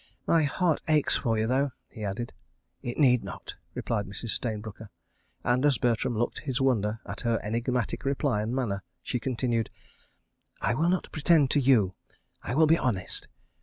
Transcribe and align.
"My 0.25 0.41
heart 0.45 0.81
aches 0.87 1.15
for 1.17 1.37
you, 1.37 1.45
though," 1.45 1.73
he 1.91 2.03
added. 2.03 2.33
"It 2.81 2.97
need 2.97 3.23
not," 3.23 3.55
replied 3.75 4.07
Mrs. 4.07 4.29
Stayne 4.31 4.59
Brooker, 4.59 4.89
and, 5.43 5.63
as 5.63 5.77
Bertram 5.77 6.17
looked 6.17 6.39
his 6.39 6.59
wonder 6.59 6.99
at 7.05 7.21
her 7.21 7.39
enigmatic 7.43 8.03
reply 8.03 8.41
and 8.41 8.51
manner, 8.51 8.81
she 9.03 9.19
continued: 9.19 9.69
"I 10.59 10.73
will 10.73 10.89
not 10.89 11.11
pretend 11.11 11.51
to 11.51 11.59
you. 11.59 11.93
I 12.41 12.55
will 12.55 12.65
be 12.65 12.79
honest. 12.79 13.27